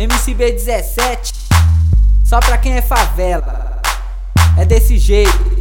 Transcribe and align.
MCB17, 0.00 1.34
só 2.24 2.40
pra 2.40 2.56
quem 2.56 2.76
é 2.76 2.82
favela. 2.82 3.82
É 4.56 4.64
desse 4.64 4.96
jeito. 4.96 5.60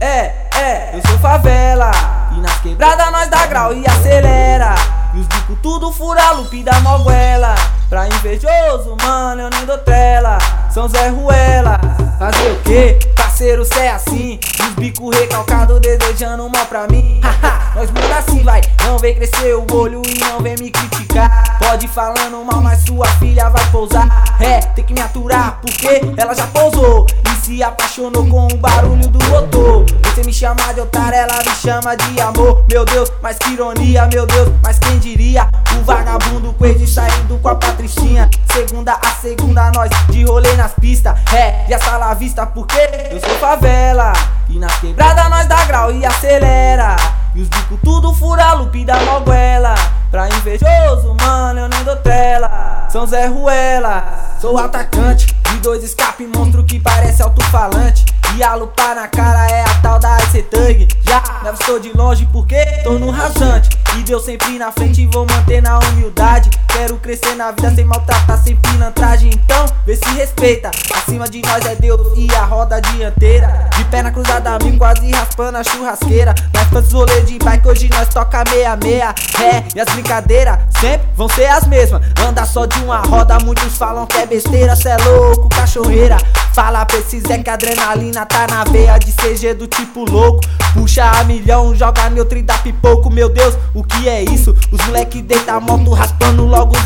É, 0.00 0.48
é, 0.56 0.90
eu 0.94 1.02
sou 1.06 1.18
favela. 1.18 1.90
E 2.34 2.40
nas 2.40 2.58
quebradas 2.60 3.12
nós 3.12 3.28
dá 3.28 3.46
grau 3.46 3.74
e 3.74 3.86
acelera. 3.86 4.74
E 5.12 5.20
os 5.20 5.26
bicos 5.26 5.58
tudo 5.62 5.92
fura 5.92 6.32
lupe 6.32 6.62
da 6.62 6.80
moguela. 6.80 7.54
Pra 7.90 8.06
invejoso, 8.06 8.96
mano, 9.02 9.42
eu 9.42 9.50
nem 9.50 9.66
dou 9.66 9.78
trela. 9.78 10.38
São 10.70 10.88
Zé 10.88 11.08
Ruela. 11.08 11.78
Fazer 12.18 12.52
o 12.52 12.62
quê? 12.62 12.98
Parceiro, 13.34 13.64
cê 13.64 13.80
é 13.80 13.90
assim. 13.90 14.38
Os 14.60 14.74
bicos 14.76 15.16
recalcados 15.16 15.80
desejando 15.80 16.48
mal 16.48 16.66
pra 16.66 16.86
mim. 16.86 17.20
nós 17.74 17.90
muda 17.90 18.18
assim, 18.18 18.44
vai. 18.44 18.60
Não 18.84 18.96
vem 18.96 19.12
crescer 19.12 19.56
o 19.56 19.66
olho 19.74 20.02
e 20.06 20.20
não 20.20 20.38
vem 20.38 20.54
me 20.60 20.70
criticar. 20.70 21.58
Pode 21.58 21.88
falando 21.88 22.44
mal, 22.44 22.62
mas 22.62 22.84
sua 22.84 23.04
filha 23.18 23.50
vai 23.50 23.68
pousar. 23.72 24.36
É, 24.38 24.60
tem 24.60 24.84
que 24.84 24.94
me 24.94 25.00
aturar, 25.00 25.58
porque 25.60 26.00
ela 26.16 26.32
já 26.32 26.46
pousou. 26.46 27.06
E 27.26 27.44
se 27.44 27.60
apaixonou 27.60 28.24
com 28.28 28.46
o 28.46 28.56
barulho 28.56 29.08
do 29.08 29.24
motor. 29.28 29.84
Você 30.04 30.22
me 30.24 30.32
chama 30.32 30.72
de 30.72 30.82
otário, 30.82 31.18
ela 31.18 31.38
me 31.38 31.56
chama 31.56 31.96
de 31.96 32.20
amor. 32.20 32.64
Meu 32.70 32.84
Deus, 32.84 33.10
mas 33.20 33.36
que 33.36 33.50
ironia, 33.50 34.06
meu 34.06 34.26
Deus, 34.26 34.48
mas 34.62 34.78
quem 34.78 34.96
diria? 35.00 35.48
O 35.76 35.82
vagabundo 35.82 36.52
com 36.52 36.66
ele 36.66 36.86
saindo 36.86 37.13
com 37.44 37.50
a 37.50 37.54
patricinha. 37.54 38.28
Segunda 38.50 38.94
a 38.94 39.10
segunda, 39.20 39.70
nós 39.72 39.90
de 40.08 40.24
rolê 40.24 40.54
nas 40.54 40.72
pistas. 40.72 41.14
É, 41.32 41.66
e 41.68 41.74
a 41.74 41.78
sala 41.78 42.14
vista, 42.14 42.46
porque 42.46 42.78
eu 43.10 43.20
sou 43.20 43.38
favela. 43.38 44.14
E 44.48 44.58
nas 44.58 44.74
quebradas 44.80 45.28
nós 45.28 45.46
dá 45.46 45.62
grau 45.66 45.92
e 45.92 46.04
acelera. 46.06 46.96
E 47.34 47.42
os 47.42 47.48
bicos 47.48 47.78
tudo 47.84 48.14
fura 48.14 48.54
lupe 48.54 48.84
da 48.84 48.96
moguela. 49.00 49.74
Pra 50.10 50.28
invejoso, 50.28 51.14
mano, 51.20 51.60
eu 51.60 51.68
nem 51.68 51.84
dou 51.84 51.96
trela. 51.96 52.86
São 52.88 53.06
Zé 53.06 53.26
Ruela, 53.26 54.04
sou 54.40 54.56
atacante. 54.56 55.26
De 55.50 55.58
dois 55.58 55.84
escape 55.84 56.26
monstro 56.26 56.64
que 56.64 56.80
parece 56.80 57.22
alto-falante. 57.22 58.06
E 58.36 58.42
a 58.42 58.54
lupa 58.54 58.94
na 58.94 59.06
cara 59.06 59.46
é 59.48 59.62
a 59.62 59.74
tal 59.82 59.98
da 59.98 60.16
Ice 60.22 60.42
Thug. 60.44 60.88
Já 61.02 61.22
levo 61.42 61.58
estou 61.60 61.78
de 61.78 61.92
longe 61.96 62.26
porque 62.32 62.60
tô 62.82 62.98
no 62.98 63.10
rasante. 63.10 63.68
Deus 64.04 64.22
sempre 64.22 64.58
na 64.58 64.70
frente 64.70 65.00
e 65.00 65.06
vou 65.06 65.26
manter 65.26 65.62
na 65.62 65.78
humildade. 65.78 66.50
Quero 66.68 66.98
crescer 66.98 67.34
na 67.36 67.52
vida 67.52 67.74
sem 67.74 67.84
maltratar, 67.84 68.42
sem 68.42 68.54
pilantragem. 68.54 69.30
Então, 69.32 69.64
vê 69.86 69.96
se 69.96 70.08
respeita. 70.14 70.70
Acima 70.94 71.26
de 71.26 71.40
nós 71.40 71.64
é 71.64 71.74
Deus 71.74 72.12
e 72.16 72.32
a 72.34 72.44
roda 72.44 72.80
dianteira. 72.80 73.63
De 73.76 73.84
perna 73.84 74.10
cruzada, 74.10 74.58
mim 74.64 74.78
quase 74.78 75.10
raspando 75.10 75.58
a 75.58 75.64
churrasqueira. 75.64 76.34
Mas 76.52 76.68
quantos 76.68 76.92
rolê 76.92 77.20
de 77.22 77.38
bike 77.38 77.68
hoje 77.68 77.88
nós 77.88 78.08
toca 78.08 78.44
meia-meia. 78.50 79.14
É, 79.40 79.64
e 79.74 79.80
as 79.80 79.92
brincadeiras 79.92 80.58
sempre 80.80 81.08
vão 81.16 81.28
ser 81.28 81.46
as 81.46 81.66
mesmas. 81.66 82.02
Anda 82.20 82.44
só 82.44 82.66
de 82.66 82.78
uma 82.80 82.98
roda, 82.98 83.38
muitos 83.44 83.76
falam 83.76 84.06
que 84.06 84.16
é 84.16 84.26
besteira. 84.26 84.76
Cê 84.76 84.90
é 84.90 84.96
louco, 84.96 85.48
cachorreira. 85.48 86.16
Fala 86.54 86.86
pra 86.86 86.98
esses 86.98 87.24
é 87.24 87.38
que 87.38 87.50
a 87.50 87.54
adrenalina 87.54 88.24
tá 88.24 88.46
na 88.46 88.62
veia 88.62 88.96
de 88.98 89.10
CG 89.12 89.54
do 89.54 89.66
tipo 89.66 90.08
louco. 90.08 90.40
Puxa 90.72 91.04
a 91.04 91.24
milhão, 91.24 91.74
joga 91.74 92.08
neutro 92.10 92.38
e 92.38 92.42
dá 92.42 92.58
pipoco. 92.58 93.10
Meu 93.10 93.28
Deus, 93.28 93.56
o 93.74 93.82
que 93.82 94.08
é 94.08 94.22
isso? 94.22 94.56
Os 94.70 94.84
moleque 94.86 95.20
deita 95.20 95.54
a 95.54 95.60
moto 95.60 95.90
raspando 95.90 96.46
logo 96.46 96.76
os 96.76 96.84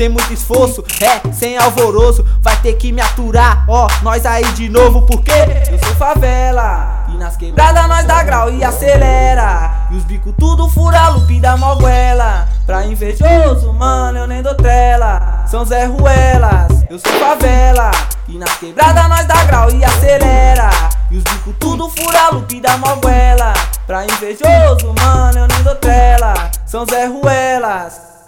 sem 0.00 0.08
muito 0.08 0.32
esforço, 0.32 0.82
é, 1.02 1.30
sem 1.30 1.58
alvoroço. 1.58 2.24
Vai 2.40 2.56
ter 2.62 2.72
que 2.72 2.90
me 2.90 3.02
aturar, 3.02 3.66
ó, 3.68 3.86
nós 4.02 4.24
aí 4.24 4.50
de 4.52 4.66
novo, 4.66 5.02
porque 5.02 5.30
eu 5.70 5.78
sou 5.78 5.94
favela. 5.96 7.04
E 7.10 7.18
nas 7.18 7.36
quebradas 7.36 7.86
nós 7.86 8.06
dá 8.06 8.22
grau 8.22 8.50
e 8.50 8.64
acelera. 8.64 9.88
E 9.90 9.96
os 9.96 10.04
bicos 10.04 10.32
tudo 10.38 10.66
fura 10.70 11.10
lupe 11.10 11.38
da 11.38 11.54
moguela. 11.54 12.48
Pra 12.64 12.86
invejoso, 12.86 13.74
mano, 13.74 14.20
eu 14.20 14.26
nem 14.26 14.42
dou 14.42 14.54
trela. 14.54 15.44
São 15.46 15.66
Zé 15.66 15.84
Ruelas, 15.84 16.82
eu 16.88 16.98
sou 16.98 17.12
favela. 17.20 17.90
E 18.26 18.38
nas 18.38 18.56
quebradas 18.56 19.06
nós 19.06 19.26
dá 19.26 19.44
grau 19.44 19.70
e 19.70 19.84
acelera. 19.84 20.70
E 21.10 21.18
os 21.18 21.24
bicos 21.24 21.54
tudo 21.60 21.90
fura 21.90 22.30
lupe 22.30 22.58
da 22.58 22.78
moguela. 22.78 23.52
Pra 23.86 24.06
invejoso, 24.06 24.94
mano, 24.98 25.40
eu 25.40 25.46
nem 25.46 25.62
dou 25.62 25.74
trela. 25.74 26.50
São 26.64 26.86
Zé 26.86 27.04
Ruelas. 27.04 28.19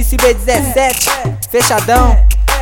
MCB17, 0.00 1.10
fechadão, 1.50 2.16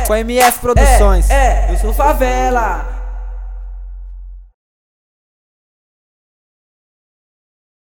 com 0.05 0.13
MF 0.13 0.59
Produções. 0.59 1.27
Eu 1.69 1.77
sou 1.77 1.93
favela. 1.93 2.98